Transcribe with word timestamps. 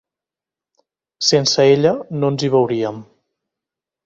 Sense 1.27 1.59
ella 1.75 1.93
no 2.19 2.33
ens 2.35 2.43
hi 2.43 2.51
veuríem. 2.57 2.99